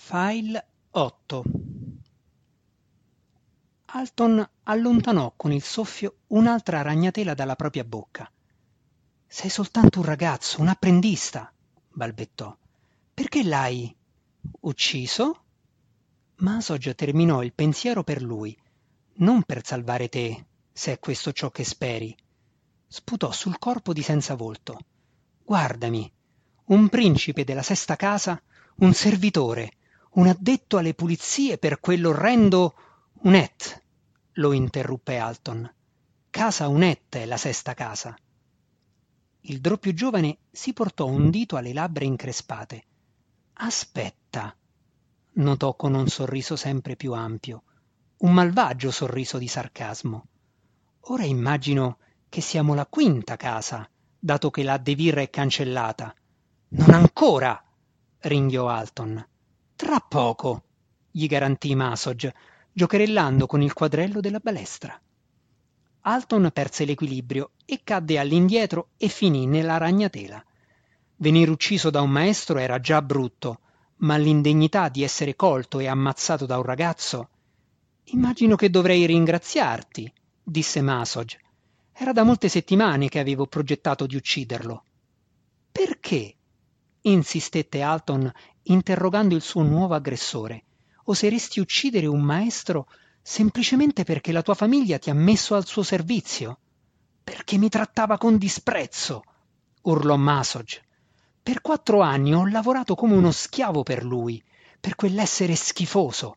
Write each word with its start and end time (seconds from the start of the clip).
File 0.00 0.64
8 0.92 1.42
Alton 3.86 4.48
allontanò 4.62 5.34
con 5.36 5.52
il 5.52 5.62
soffio 5.62 6.18
un'altra 6.28 6.82
ragnatela 6.82 7.34
dalla 7.34 7.56
propria 7.56 7.84
bocca. 7.84 8.30
Sei 9.26 9.50
soltanto 9.50 9.98
un 9.98 10.04
ragazzo, 10.04 10.60
un 10.60 10.68
apprendista, 10.68 11.52
balbettò. 11.90 12.56
Perché 13.12 13.42
l'hai 13.42 13.94
ucciso? 14.60 15.42
Masog 16.36 16.94
terminò 16.94 17.42
il 17.42 17.52
pensiero 17.52 18.04
per 18.04 18.22
lui, 18.22 18.56
non 19.16 19.42
per 19.42 19.66
salvare 19.66 20.08
te, 20.08 20.46
se 20.72 20.92
è 20.92 20.98
questo 21.00 21.32
ciò 21.32 21.50
che 21.50 21.64
speri. 21.64 22.16
Sputò 22.86 23.32
sul 23.32 23.58
corpo 23.58 23.92
di 23.92 24.02
senza 24.02 24.36
volto. 24.36 24.78
Guardami, 25.44 26.10
un 26.66 26.88
principe 26.88 27.42
della 27.44 27.62
sesta 27.62 27.96
casa, 27.96 28.40
un 28.76 28.94
servitore, 28.94 29.72
un 30.12 30.26
addetto 30.26 30.78
alle 30.78 30.94
pulizie 30.94 31.58
per 31.58 31.80
quell'orrendo 31.80 32.74
Unet, 33.22 33.82
lo 34.34 34.52
interruppe 34.52 35.18
Alton. 35.18 35.74
Casa 36.30 36.68
Unet 36.68 37.16
è 37.16 37.24
la 37.26 37.36
sesta 37.36 37.74
casa. 37.74 38.16
Il 39.40 39.60
drò 39.60 39.76
giovane 39.80 40.38
si 40.50 40.72
portò 40.72 41.06
un 41.06 41.30
dito 41.30 41.56
alle 41.56 41.72
labbra 41.72 42.04
increspate. 42.04 42.84
Aspetta, 43.54 44.56
notò 45.34 45.74
con 45.74 45.94
un 45.94 46.08
sorriso 46.08 46.56
sempre 46.56 46.96
più 46.96 47.12
ampio, 47.12 47.62
un 48.18 48.32
malvagio 48.32 48.90
sorriso 48.90 49.38
di 49.38 49.48
sarcasmo. 49.48 50.26
Ora 51.00 51.24
immagino 51.24 51.98
che 52.28 52.40
siamo 52.40 52.74
la 52.74 52.86
quinta 52.86 53.36
casa, 53.36 53.88
dato 54.18 54.50
che 54.50 54.62
la 54.62 54.76
Devirra 54.76 55.22
è 55.22 55.30
cancellata. 55.30 56.14
Non 56.70 56.90
ancora! 56.90 57.62
ringhiò 58.20 58.68
Alton. 58.68 59.26
Tra 59.78 60.00
poco, 60.00 60.64
gli 61.08 61.28
garantì 61.28 61.72
Masog, 61.76 62.34
giocherellando 62.72 63.46
con 63.46 63.62
il 63.62 63.74
quadrello 63.74 64.18
della 64.18 64.40
balestra. 64.40 65.00
Alton 66.00 66.50
perse 66.52 66.84
l'equilibrio 66.84 67.52
e 67.64 67.82
cadde 67.84 68.18
all'indietro 68.18 68.88
e 68.96 69.06
finì 69.06 69.46
nella 69.46 69.76
ragnatela. 69.76 70.44
Venire 71.18 71.52
ucciso 71.52 71.90
da 71.90 72.00
un 72.00 72.10
maestro 72.10 72.58
era 72.58 72.80
già 72.80 73.00
brutto, 73.02 73.60
ma 73.98 74.16
l'indegnità 74.16 74.88
di 74.88 75.04
essere 75.04 75.36
colto 75.36 75.78
e 75.78 75.86
ammazzato 75.86 76.44
da 76.44 76.56
un 76.56 76.64
ragazzo. 76.64 77.28
Immagino 78.06 78.56
che 78.56 78.70
dovrei 78.70 79.06
ringraziarti, 79.06 80.12
disse 80.42 80.82
Masog. 80.82 81.38
Era 81.92 82.10
da 82.12 82.24
molte 82.24 82.48
settimane 82.48 83.08
che 83.08 83.20
avevo 83.20 83.46
progettato 83.46 84.06
di 84.06 84.16
ucciderlo. 84.16 84.82
Perché? 85.70 86.37
Insistette 87.02 87.82
Alton 87.82 88.30
interrogando 88.64 89.34
il 89.34 89.42
suo 89.42 89.62
nuovo 89.62 89.94
aggressore. 89.94 90.64
Oseresti 91.04 91.60
uccidere 91.60 92.06
un 92.06 92.20
maestro 92.20 92.88
semplicemente 93.22 94.04
perché 94.04 94.32
la 94.32 94.42
tua 94.42 94.54
famiglia 94.54 94.98
ti 94.98 95.10
ha 95.10 95.14
messo 95.14 95.54
al 95.54 95.66
suo 95.66 95.82
servizio? 95.82 96.58
Perché 97.24 97.58
mi 97.58 97.68
trattava 97.68 98.18
con 98.18 98.38
disprezzo, 98.38 99.22
urlò 99.82 100.16
Masog. 100.16 100.66
Per 101.42 101.60
quattro 101.60 102.00
anni 102.00 102.34
ho 102.34 102.46
lavorato 102.46 102.94
come 102.94 103.14
uno 103.14 103.30
schiavo 103.30 103.82
per 103.82 104.04
lui, 104.04 104.42
per 104.80 104.94
quell'essere 104.94 105.54
schifoso. 105.54 106.36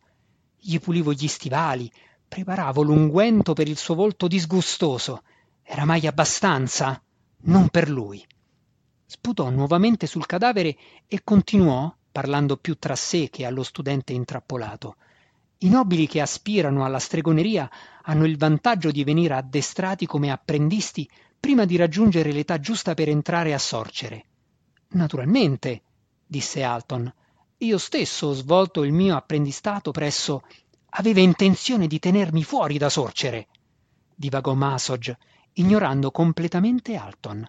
Gli 0.57 0.79
pulivo 0.79 1.11
gli 1.13 1.27
stivali, 1.27 1.91
preparavo 2.27 2.81
l'unguento 2.81 3.53
per 3.53 3.67
il 3.67 3.77
suo 3.77 3.95
volto 3.95 4.27
disgustoso. 4.27 5.23
Era 5.63 5.85
mai 5.85 6.07
abbastanza? 6.07 7.01
Non 7.43 7.69
per 7.69 7.89
lui. 7.89 8.25
Sputò 9.13 9.49
nuovamente 9.49 10.07
sul 10.07 10.25
cadavere 10.25 10.77
e 11.05 11.19
continuò, 11.25 11.93
parlando 12.13 12.55
più 12.55 12.77
tra 12.79 12.95
sé 12.95 13.29
che 13.29 13.45
allo 13.45 13.61
studente 13.61 14.13
intrappolato. 14.13 14.95
I 15.57 15.67
nobili 15.67 16.07
che 16.07 16.21
aspirano 16.21 16.85
alla 16.85 16.97
stregoneria 16.97 17.69
hanno 18.03 18.25
il 18.25 18.37
vantaggio 18.37 18.89
di 18.89 19.03
venire 19.03 19.33
addestrati 19.33 20.05
come 20.05 20.31
apprendisti 20.31 21.09
prima 21.37 21.65
di 21.65 21.75
raggiungere 21.75 22.31
l'età 22.31 22.61
giusta 22.61 22.93
per 22.93 23.09
entrare 23.09 23.53
a 23.53 23.57
sorcere. 23.57 24.27
Naturalmente, 24.91 25.81
disse 26.25 26.63
Alton, 26.63 27.13
io 27.57 27.77
stesso 27.77 28.27
ho 28.27 28.33
svolto 28.33 28.81
il 28.81 28.93
mio 28.93 29.17
apprendistato 29.17 29.91
presso. 29.91 30.43
Aveva 30.91 31.19
intenzione 31.19 31.87
di 31.87 31.99
tenermi 31.99 32.45
fuori 32.45 32.77
da 32.77 32.87
sorcere, 32.87 33.49
divagò 34.15 34.53
Masog, 34.53 35.13
ignorando 35.51 36.11
completamente 36.11 36.95
Alton 36.95 37.45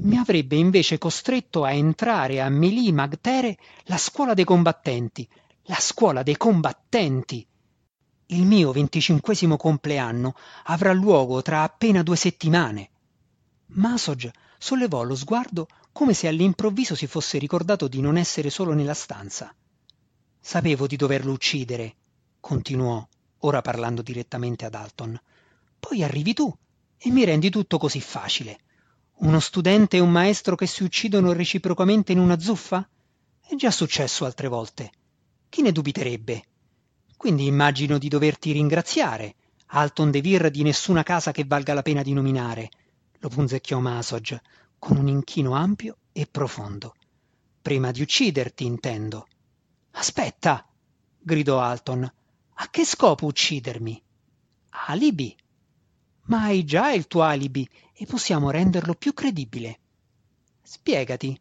mi 0.00 0.16
avrebbe 0.16 0.54
invece 0.56 0.96
costretto 0.98 1.64
a 1.64 1.72
entrare 1.72 2.40
a 2.40 2.48
Melì 2.48 2.92
Magtere 2.92 3.58
la 3.84 3.98
scuola 3.98 4.34
dei 4.34 4.44
combattenti, 4.44 5.28
la 5.62 5.78
scuola 5.80 6.22
dei 6.22 6.36
combattenti. 6.36 7.44
Il 8.26 8.44
mio 8.44 8.70
venticinquesimo 8.70 9.56
compleanno 9.56 10.34
avrà 10.64 10.92
luogo 10.92 11.42
tra 11.42 11.62
appena 11.62 12.02
due 12.02 12.16
settimane. 12.16 12.90
Masog 13.68 14.30
sollevò 14.58 15.02
lo 15.02 15.16
sguardo 15.16 15.66
come 15.90 16.14
se 16.14 16.28
all'improvviso 16.28 16.94
si 16.94 17.06
fosse 17.06 17.38
ricordato 17.38 17.88
di 17.88 18.00
non 18.00 18.16
essere 18.16 18.50
solo 18.50 18.74
nella 18.74 18.94
stanza. 18.94 19.52
Sapevo 20.40 20.86
di 20.86 20.96
doverlo 20.96 21.32
uccidere, 21.32 21.96
continuò, 22.38 23.04
ora 23.38 23.62
parlando 23.62 24.02
direttamente 24.02 24.64
ad 24.64 24.74
Alton. 24.74 25.20
Poi 25.80 26.04
arrivi 26.04 26.34
tu 26.34 26.54
e 26.96 27.10
mi 27.10 27.24
rendi 27.24 27.50
tutto 27.50 27.78
così 27.78 28.00
facile. 28.00 28.60
Uno 29.20 29.40
studente 29.40 29.96
e 29.96 30.00
un 30.00 30.12
maestro 30.12 30.54
che 30.54 30.66
si 30.66 30.84
uccidono 30.84 31.32
reciprocamente 31.32 32.12
in 32.12 32.20
una 32.20 32.38
zuffa? 32.38 32.88
È 33.40 33.56
già 33.56 33.72
successo 33.72 34.24
altre 34.24 34.46
volte. 34.46 34.92
Chi 35.48 35.60
ne 35.60 35.72
dubiterebbe? 35.72 36.44
Quindi 37.16 37.46
immagino 37.46 37.98
di 37.98 38.08
doverti 38.08 38.52
ringraziare, 38.52 39.34
Alton 39.70 40.12
De 40.12 40.20
Vir 40.20 40.50
di 40.50 40.62
nessuna 40.62 41.02
casa 41.02 41.32
che 41.32 41.44
valga 41.44 41.74
la 41.74 41.82
pena 41.82 42.02
di 42.02 42.12
nominare, 42.12 42.70
lo 43.18 43.28
punzecchiò 43.28 43.80
Masog, 43.80 44.40
con 44.78 44.96
un 44.96 45.08
inchino 45.08 45.52
ampio 45.52 45.96
e 46.12 46.28
profondo. 46.30 46.94
Prima 47.60 47.90
di 47.90 48.02
ucciderti, 48.02 48.64
intendo. 48.64 49.26
Aspetta, 49.92 50.64
gridò 51.18 51.60
Alton. 51.60 52.04
A 52.54 52.70
che 52.70 52.84
scopo 52.84 53.26
uccidermi? 53.26 54.00
Alibi. 54.86 55.36
Ma 56.28 56.44
hai 56.44 56.64
già 56.64 56.92
il 56.92 57.06
tuo 57.06 57.22
alibi 57.22 57.68
e 57.94 58.06
possiamo 58.06 58.50
renderlo 58.50 58.94
più 58.94 59.12
credibile. 59.12 59.78
Spiegati, 60.62 61.38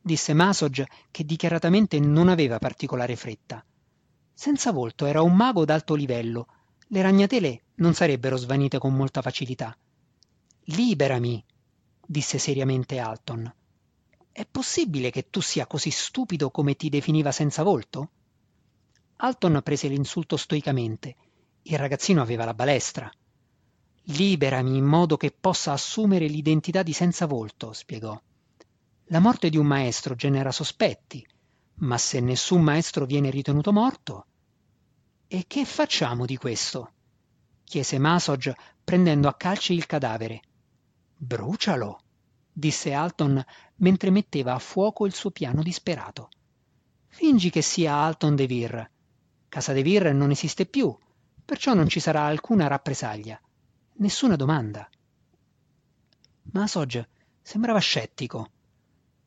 disse 0.00 0.32
Masog, 0.32 0.84
che 1.10 1.24
dichiaratamente 1.24 1.98
non 1.98 2.28
aveva 2.28 2.58
particolare 2.58 3.16
fretta. 3.16 3.64
Senza 4.32 4.72
volto 4.72 5.06
era 5.06 5.22
un 5.22 5.34
mago 5.34 5.64
d'alto 5.64 5.94
livello. 5.94 6.46
Le 6.88 7.02
ragnatele 7.02 7.64
non 7.76 7.94
sarebbero 7.94 8.36
svanite 8.36 8.78
con 8.78 8.94
molta 8.94 9.22
facilità. 9.22 9.76
Liberami, 10.66 11.44
disse 12.06 12.38
seriamente 12.38 12.98
Alton. 12.98 13.52
È 14.30 14.46
possibile 14.46 15.10
che 15.10 15.30
tu 15.30 15.40
sia 15.40 15.66
così 15.66 15.90
stupido 15.90 16.50
come 16.50 16.74
ti 16.76 16.88
definiva 16.88 17.32
senza 17.32 17.62
volto? 17.62 18.10
Alton 19.16 19.60
prese 19.62 19.88
l'insulto 19.88 20.36
stoicamente. 20.36 21.16
Il 21.62 21.78
ragazzino 21.78 22.22
aveva 22.22 22.44
la 22.44 22.54
balestra. 22.54 23.12
Liberami 24.06 24.76
in 24.76 24.84
modo 24.84 25.16
che 25.16 25.30
possa 25.30 25.72
assumere 25.72 26.26
l'identità 26.26 26.82
di 26.82 26.92
senza 26.92 27.26
volto, 27.26 27.72
spiegò. 27.72 28.20
La 29.06 29.20
morte 29.20 29.48
di 29.48 29.56
un 29.56 29.66
maestro 29.66 30.16
genera 30.16 30.50
sospetti, 30.50 31.24
ma 31.76 31.96
se 31.98 32.18
nessun 32.18 32.62
maestro 32.62 33.06
viene 33.06 33.30
ritenuto 33.30 33.72
morto. 33.72 34.26
E 35.28 35.44
che 35.46 35.64
facciamo 35.64 36.24
di 36.24 36.36
questo? 36.36 36.92
chiese 37.62 37.98
Masog 37.98 38.52
prendendo 38.82 39.28
a 39.28 39.34
calci 39.34 39.72
il 39.72 39.86
cadavere. 39.86 40.42
Brucialo, 41.16 42.00
disse 42.52 42.92
Alton 42.92 43.42
mentre 43.76 44.10
metteva 44.10 44.54
a 44.54 44.58
fuoco 44.58 45.06
il 45.06 45.14
suo 45.14 45.30
piano 45.30 45.62
disperato. 45.62 46.28
Fingi 47.06 47.50
che 47.50 47.62
sia 47.62 47.94
Alton 47.94 48.34
De 48.34 48.46
Vir. 48.46 48.90
Casa 49.48 49.72
De 49.72 49.82
Vir 49.82 50.12
non 50.12 50.32
esiste 50.32 50.66
più, 50.66 50.94
perciò 51.44 51.72
non 51.72 51.88
ci 51.88 52.00
sarà 52.00 52.24
alcuna 52.24 52.66
rappresaglia 52.66 53.40
nessuna 53.94 54.36
domanda. 54.36 54.88
Ma 56.52 56.62
Asog 56.62 57.06
sembrava 57.40 57.78
scettico. 57.78 58.50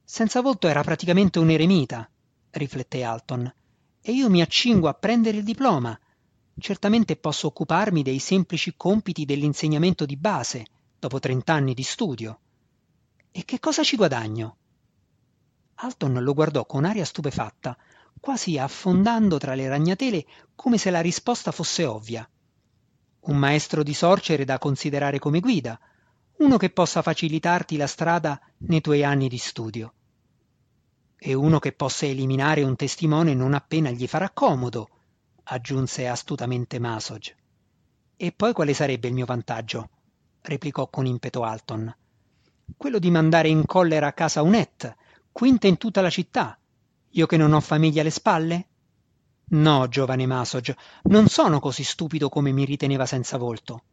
Senza 0.04 0.42
volto 0.42 0.68
era 0.68 0.82
praticamente 0.84 1.40
un 1.40 1.50
eremita, 1.50 2.10
rifletté 2.52 3.04
Alton, 3.04 3.54
e 4.02 4.12
io 4.12 4.30
mi 4.30 4.42
accingo 4.42 4.88
a 4.88 4.94
prendere 4.94 5.38
il 5.38 5.44
diploma. 5.44 5.98
Certamente 6.58 7.16
posso 7.16 7.48
occuparmi 7.48 8.04
dei 8.04 8.20
semplici 8.20 8.74
compiti 8.78 9.26
dell'insegnamento 9.26 10.06
di 10.06 10.16
base, 10.16 10.66
dopo 11.00 11.20
trent'anni 11.20 11.74
di 11.74 11.84
studio. 11.84 12.40
E 13.32 13.44
che 13.44 13.60
cosa 13.60 13.84
ci 13.84 13.96
guadagno? 13.96 14.58
Alton 15.76 16.14
lo 16.24 16.34
guardò 16.34 16.66
con 16.66 16.86
aria 16.86 17.04
stupefatta, 17.04 17.78
quasi 18.20 18.58
affondando 18.58 19.38
tra 19.38 19.56
le 19.56 19.68
ragnatele 19.68 20.26
come 20.56 20.78
se 20.78 20.90
la 20.90 21.02
risposta 21.02 21.52
fosse 21.52 21.86
ovvia 21.86 22.28
un 23.28 23.38
maestro 23.38 23.84
di 23.84 23.94
sorcere 23.94 24.46
da 24.46 24.58
considerare 24.58 25.20
come 25.20 25.40
guida, 25.40 25.80
uno 26.38 26.58
che 26.58 26.70
possa 26.70 27.02
facilitarti 27.02 27.78
la 27.78 27.88
strada 27.88 28.40
nei 28.58 28.82
tuoi 28.82 29.04
anni 29.04 29.28
di 29.28 29.38
studio. 29.38 29.94
e 31.18 31.34
uno 31.34 31.60
che 31.60 31.72
possa 31.72 32.06
eliminare 32.06 32.62
un 32.64 32.76
testimone 32.76 33.34
non 33.34 33.54
appena 33.56 33.90
gli 33.90 34.06
farà 34.06 34.30
comodo, 34.30 34.90
aggiunse 35.46 36.08
astutamente 36.08 36.78
Masog. 36.80 37.36
E 38.16 38.32
poi 38.32 38.54
quale 38.54 38.74
sarebbe 38.74 39.08
il 39.08 39.14
mio 39.14 39.26
vantaggio? 39.26 39.90
replicò 40.42 40.88
con 40.88 41.08
impeto 41.08 41.44
Alton. 41.44 41.94
Quello 42.78 43.00
di 43.00 43.10
mandare 43.10 43.48
in 43.48 43.66
collera 43.66 44.08
a 44.08 44.14
casa 44.14 44.44
Unet, 44.44 44.96
quinta 45.32 45.68
in 45.68 45.78
tutta 45.78 46.02
la 46.02 46.12
città, 46.12 46.60
io 47.10 47.26
che 47.26 47.38
non 47.38 47.54
ho 47.54 47.60
famiglia 47.60 48.02
alle 48.02 48.12
spalle? 48.12 48.68
No, 49.48 49.88
giovane 49.88 50.26
Masog, 50.26 50.76
non 51.04 51.28
sono 51.28 51.60
così 51.60 51.84
stupido 51.84 52.30
come 52.30 52.52
mi 52.52 52.66
riteneva 52.66 53.06
senza 53.06 53.38
volto. 53.38 53.84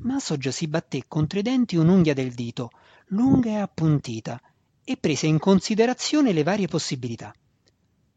Masog 0.00 0.48
si 0.48 0.68
batté 0.68 1.04
contro 1.08 1.38
i 1.38 1.42
denti 1.42 1.76
un'unghia 1.76 2.14
del 2.14 2.32
dito, 2.32 2.70
lunga 3.06 3.48
e 3.50 3.58
appuntita, 3.60 4.40
e 4.84 4.96
prese 4.96 5.26
in 5.26 5.38
considerazione 5.38 6.32
le 6.32 6.42
varie 6.42 6.68
possibilità. 6.68 7.34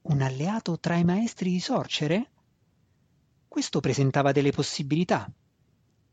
Un 0.04 0.22
alleato 0.22 0.80
tra 0.80 0.96
i 0.96 1.04
maestri 1.04 1.52
di 1.52 1.60
sorcere? 1.60 2.30
Questo 3.48 3.80
presentava 3.80 4.32
delle 4.32 4.52
possibilità. 4.52 5.30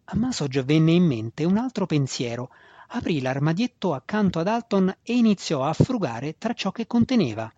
A 0.04 0.16
Masog 0.16 0.64
venne 0.64 0.92
in 0.92 1.04
mente 1.04 1.44
un 1.44 1.56
altro 1.56 1.86
pensiero. 1.86 2.50
Aprì 2.88 3.20
l'armadietto 3.20 3.92
accanto 3.92 4.38
ad 4.38 4.48
Alton 4.48 4.88
e 5.02 5.14
iniziò 5.14 5.64
a 5.64 5.72
frugare 5.72 6.38
tra 6.38 6.54
ciò 6.54 6.70
che 6.72 6.86
conteneva. 6.86 7.52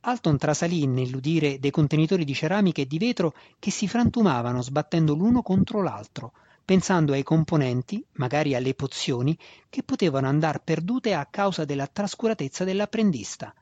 Alton 0.00 0.38
trasalì 0.38 0.86
nell'udire 0.86 1.58
dei 1.58 1.70
contenitori 1.70 2.24
di 2.24 2.34
ceramica 2.34 2.80
e 2.80 2.86
di 2.86 2.98
vetro 2.98 3.34
che 3.58 3.70
si 3.70 3.88
frantumavano 3.88 4.62
sbattendo 4.62 5.14
l'uno 5.14 5.42
contro 5.42 5.82
l'altro, 5.82 6.32
pensando 6.64 7.12
ai 7.12 7.22
componenti, 7.22 8.04
magari 8.12 8.54
alle 8.54 8.74
pozioni, 8.74 9.36
che 9.68 9.82
potevano 9.82 10.28
andar 10.28 10.62
perdute 10.62 11.14
a 11.14 11.26
causa 11.26 11.64
della 11.64 11.86
trascuratezza 11.86 12.64
dell'apprendista. 12.64 13.54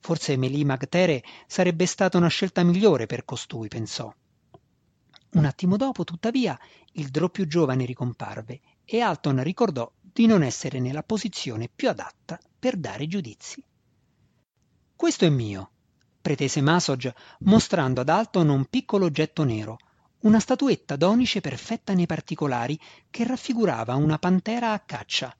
Forse 0.00 0.36
Melì 0.36 0.64
Magtere 0.64 1.22
sarebbe 1.46 1.86
stata 1.86 2.18
una 2.18 2.28
scelta 2.28 2.62
migliore 2.62 3.06
per 3.06 3.24
costui, 3.24 3.68
pensò. 3.68 4.12
Un 5.30 5.44
attimo 5.44 5.76
dopo, 5.76 6.04
tuttavia, 6.04 6.58
il 6.92 7.08
drò 7.08 7.28
più 7.28 7.46
giovane 7.46 7.84
ricomparve 7.84 8.60
e 8.84 9.00
Alton 9.00 9.42
ricordò 9.42 9.90
di 10.00 10.26
non 10.26 10.42
essere 10.42 10.78
nella 10.78 11.02
posizione 11.02 11.70
più 11.74 11.88
adatta 11.88 12.38
per 12.58 12.76
dare 12.76 13.06
giudizi. 13.06 13.64
Questo 14.96 15.24
è 15.24 15.28
mio, 15.28 15.70
pretese 16.20 16.60
Masog 16.60 17.12
mostrando 17.40 18.00
ad 18.00 18.08
Alton 18.08 18.48
un 18.48 18.64
piccolo 18.66 19.06
oggetto 19.06 19.42
nero, 19.42 19.76
una 20.20 20.38
statuetta 20.38 20.94
d'onice 20.94 21.40
perfetta 21.40 21.92
nei 21.94 22.06
particolari 22.06 22.78
che 23.10 23.26
raffigurava 23.26 23.96
una 23.96 24.18
pantera 24.18 24.72
a 24.72 24.78
caccia, 24.78 25.36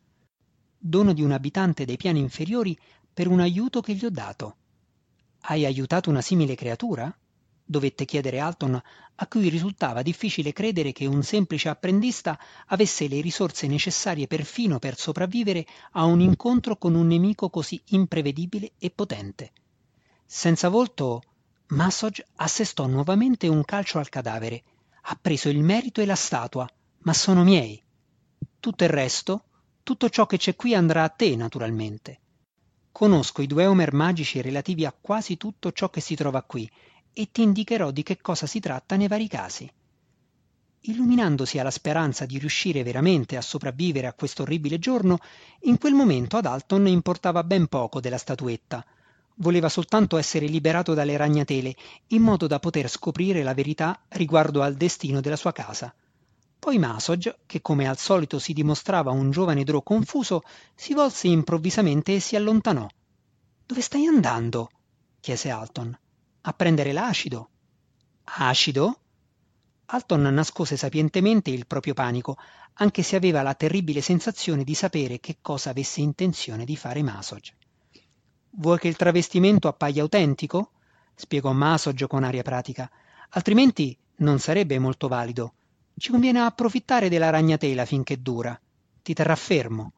dono 0.77 1.13
di 1.13 1.23
un 1.23 1.31
abitante 1.31 1.85
dei 1.85 1.97
piani 1.97 2.19
inferiori 2.19 2.79
per 3.13 3.29
un 3.29 3.39
aiuto 3.41 3.81
che 3.81 3.95
gli 3.95 4.05
ho 4.05 4.11
dato. 4.11 4.57
Hai 5.43 5.65
aiutato 5.65 6.11
una 6.11 6.21
simile 6.21 6.57
creatura? 6.57 7.17
Dovette 7.65 8.05
chiedere 8.05 8.41
Alton, 8.41 8.81
a 9.17 9.27
cui 9.27 9.49
risultava 9.49 10.03
difficile 10.03 10.53
credere 10.53 10.93
che 10.93 11.07
un 11.07 11.23
semplice 11.23 11.69
apprendista 11.69 12.39
avesse 12.67 13.09
le 13.09 13.21
risorse 13.21 13.67
necessarie 13.67 14.27
perfino 14.27 14.79
per 14.79 14.99
sopravvivere 14.99 15.65
a 15.93 16.05
un 16.05 16.21
incontro 16.21 16.77
con 16.77 16.95
un 16.95 17.07
nemico 17.07 17.49
così 17.49 17.81
imprevedibile 17.87 18.73
e 18.79 18.91
potente. 18.91 19.53
Senza 20.27 20.69
volto, 20.69 21.23
Masog 21.69 22.25
assestò 22.37 22.87
nuovamente 22.87 23.49
un 23.49 23.65
calcio 23.65 23.99
al 23.99 24.09
cadavere. 24.09 24.63
Ha 25.03 25.19
preso 25.21 25.49
il 25.49 25.61
merito 25.61 26.01
e 26.01 26.07
la 26.07 26.15
statua, 26.15 26.69
ma 27.01 27.13
sono 27.13 27.45
miei. 27.45 27.81
Tutto 28.59 28.85
il 28.85 28.91
resto, 28.91 29.45
tutto 29.83 30.09
ciò 30.09 30.27
che 30.27 30.39
c'è 30.39 30.57
qui 30.57 30.75
andrà 30.75 31.05
a 31.05 31.09
te, 31.09 31.37
naturalmente. 31.37 32.21
Conosco 32.91 33.43
i 33.43 33.47
due 33.47 33.67
Homer 33.67 33.93
magici 33.93 34.41
relativi 34.41 34.85
a 34.85 34.97
quasi 34.99 35.37
tutto 35.37 35.73
ciò 35.73 35.91
che 35.91 36.01
si 36.01 36.15
trova 36.15 36.43
qui 36.43 36.71
e 37.15 37.31
ti 37.31 37.43
indicherò 37.43 37.91
di 37.91 38.03
che 38.03 38.21
cosa 38.21 38.47
si 38.47 38.61
tratta 38.61 38.97
nei 38.97 39.09
vari 39.09 39.29
casi. 39.29 39.71
Illuminandosi 40.87 41.59
alla 41.59 41.71
speranza 41.71 42.27
di 42.27 42.39
riuscire 42.39 42.83
veramente 42.83 43.39
a 43.39 43.41
sopravvivere 43.41 44.07
a 44.07 44.13
questo 44.13 44.43
orribile 44.43 44.79
giorno, 44.79 45.19
in 45.63 45.79
quel 45.79 45.95
momento 45.95 46.37
ad 46.37 46.45
Alton 46.45 46.89
importava 46.89 47.43
ben 47.43 47.69
poco 47.69 48.01
della 48.01 48.19
statuetta. 48.19 48.85
Voleva 49.37 49.71
soltanto 49.71 50.19
essere 50.19 50.47
liberato 50.47 50.93
dalle 50.93 51.17
ragnatele, 51.17 51.75
in 52.09 52.21
modo 52.21 52.47
da 52.47 52.59
poter 52.59 52.91
scoprire 52.91 53.43
la 53.43 53.55
verità 53.55 53.99
riguardo 54.09 54.61
al 54.61 54.75
destino 54.75 55.23
della 55.23 55.37
sua 55.37 55.53
casa. 55.53 55.95
Poi 56.59 56.79
Masog, 56.79 57.35
che 57.47 57.63
come 57.63 57.89
al 57.89 57.97
solito 57.97 58.39
si 58.39 58.53
dimostrava 58.53 59.11
un 59.11 59.31
giovane 59.31 59.65
drò 59.65 59.83
confuso, 59.83 60.43
si 60.75 60.93
volse 60.93 61.29
improvvisamente 61.29 62.15
e 62.15 62.21
si 62.21 62.37
allontanò. 62.37 62.87
Dove 63.65 63.81
stai 63.81 64.05
andando? 64.05 64.71
chiese 65.21 65.49
Alton 65.49 65.97
a 66.47 66.53
prendere 66.53 66.93
l'acido. 66.93 67.49
Acido? 68.25 68.99
Alton 69.87 70.23
nascose 70.23 70.77
sapientemente 70.77 71.51
il 71.51 71.67
proprio 71.67 71.95
panico, 71.95 72.37
anche 72.75 73.03
se 73.03 73.17
aveva 73.17 73.43
la 73.43 73.55
terribile 73.55 74.01
sensazione 74.01 74.65
di 74.65 74.75
sapere 74.75 75.21
che 75.21 75.39
cosa 75.41 75.71
avesse 75.71 76.01
intenzione 76.01 76.65
di 76.65 76.77
fare 76.77 77.03
Masog. 77.03 77.43
Vuoi 78.57 78.79
che 78.79 78.89
il 78.89 78.97
travestimento 78.97 79.69
appaia 79.69 80.03
autentico? 80.03 80.73
spiegò 81.15 81.53
Masog 81.53 82.07
con 82.07 82.25
aria 82.25 82.43
pratica, 82.43 82.91
altrimenti 83.31 83.97
non 84.17 84.39
sarebbe 84.39 84.79
molto 84.79 85.09
valido. 85.09 85.55
Ci 85.97 86.11
conviene 86.11 86.41
approfittare 86.41 87.09
della 87.09 87.31
ragnatela 87.31 87.85
finché 87.85 88.21
dura. 88.21 88.59
Ti 89.03 89.15
terrà 89.15 89.37
fermo. 89.37 89.93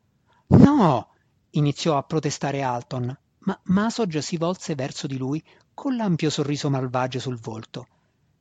No! 0.48 1.08
iniziò 1.50 1.96
a 1.96 2.02
protestare 2.02 2.62
Alton, 2.62 3.16
ma 3.46 3.58
Masog 3.64 4.18
si 4.18 4.36
volse 4.36 4.74
verso 4.74 5.06
di 5.06 5.16
lui 5.16 5.42
con 5.72 5.96
l'ampio 5.96 6.30
sorriso 6.30 6.68
malvagio 6.68 7.20
sul 7.20 7.38
volto. 7.38 7.86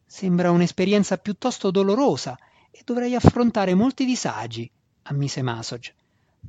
Sembra 0.05 0.51
un'esperienza 0.51 1.17
piuttosto 1.17 1.71
dolorosa 1.71 2.37
e 2.71 2.81
dovrei 2.83 3.15
affrontare 3.15 3.73
molti 3.75 4.05
disagi, 4.05 4.69
ammise 5.03 5.41
Masog. 5.41 5.93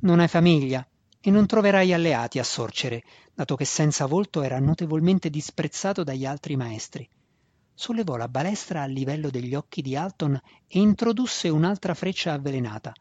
Non 0.01 0.19
hai 0.19 0.27
famiglia 0.27 0.87
e 1.19 1.31
non 1.31 1.45
troverai 1.45 1.93
alleati 1.93 2.39
a 2.39 2.43
sorcere, 2.43 3.03
dato 3.33 3.55
che 3.55 3.65
senza 3.65 4.05
volto 4.07 4.41
era 4.41 4.59
notevolmente 4.59 5.29
disprezzato 5.29 6.03
dagli 6.03 6.25
altri 6.25 6.55
maestri. 6.55 7.07
Sollevò 7.73 8.15
la 8.15 8.27
balestra 8.27 8.81
a 8.81 8.87
livello 8.87 9.29
degli 9.29 9.53
occhi 9.53 9.83
di 9.83 9.95
Alton 9.95 10.33
e 10.67 10.79
introdusse 10.79 11.47
un'altra 11.49 11.93
freccia 11.93 12.33
avvelenata. 12.33 12.91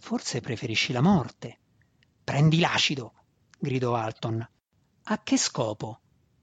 Forse 0.00 0.40
preferisci 0.40 0.92
la 0.92 1.00
morte. 1.00 1.58
Prendi 2.24 2.58
l'acido, 2.58 3.12
gridò 3.58 3.94
Alton. 3.94 4.46
A 5.10 5.22
che 5.22 5.38
scopo? 5.38 6.00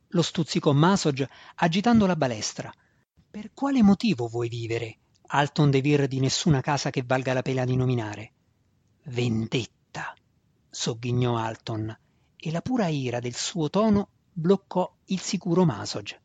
lo 0.07 0.23
stuzzicò 0.23 0.71
Masog 0.71 1.27
agitando 1.57 2.07
la 2.07 2.15
balestra. 2.15 2.73
Per 3.29 3.51
quale 3.53 3.84
motivo 3.84 4.27
vuoi 4.27 4.50
vivere, 4.50 4.98
Alton 5.27 5.69
De 5.69 5.81
Vir 5.81 6.07
di 6.07 6.19
nessuna 6.19 6.62
casa 6.62 6.89
che 6.89 7.03
valga 7.05 7.34
la 7.34 7.43
pena 7.43 7.63
di 7.63 7.75
nominare? 7.75 8.31
Vendetta, 9.03 10.15
sogghignò 10.67 11.38
Alton, 11.38 11.95
e 12.36 12.51
la 12.51 12.62
pura 12.62 12.88
ira 12.88 13.19
del 13.19 13.36
suo 13.36 13.69
tono 13.69 14.10
bloccò 14.34 14.91
il 15.05 15.19
sicuro 15.19 15.63
Masog. 15.63 16.19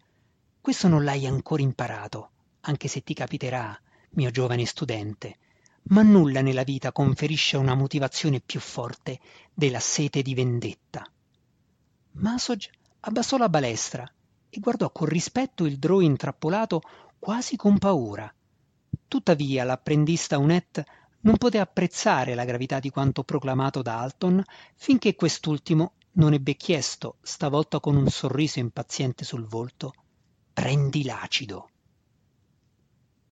Questo 0.63 0.89
non 0.89 1.05
l'hai 1.05 1.27
ancora 1.27 1.61
imparato, 1.61 2.31
anche 2.61 2.89
se 2.89 3.03
ti 3.03 3.13
capiterà, 3.13 3.79
mio 4.13 4.31
giovane 4.31 4.65
studente, 4.65 5.37
ma 5.91 6.01
nulla 6.01 6.41
nella 6.41 6.65
vita 6.65 6.91
conferisce 6.91 7.59
una 7.59 7.75
motivazione 7.75 8.41
più 8.41 8.61
forte 8.61 9.21
della 9.53 9.81
sete 9.81 10.23
di 10.23 10.33
vendetta. 10.33 11.07
Masog 12.13 12.63
abbassò 13.01 13.37
la 13.37 13.49
balestra 13.49 14.11
e 14.49 14.61
guardò 14.61 14.91
con 14.91 15.07
rispetto 15.07 15.65
il 15.65 15.79
drò 15.79 16.01
intrappolato 16.01 16.83
quasi 17.19 17.57
con 17.57 17.79
paura. 17.79 18.33
Tuttavia 19.07 19.65
l'apprendista 19.65 20.39
Unet 20.39 20.85
non 21.23 21.37
poté 21.37 21.59
apprezzare 21.59 22.35
la 22.35 22.45
gravità 22.45 22.79
di 22.81 22.91
quanto 22.91 23.25
proclamato 23.25 23.83
da 23.83 24.01
Alton 24.01 24.43
finché 24.75 25.15
quest'ultimo 25.15 25.95
non 26.13 26.33
ebbe 26.33 26.55
chiesto, 26.55 27.17
stavolta 27.23 27.79
con 27.81 27.97
un 27.97 28.09
sorriso 28.09 28.59
impaziente 28.59 29.25
sul 29.25 29.47
volto, 29.47 29.95
prendi 30.53 31.05
l'acido. 31.05 31.70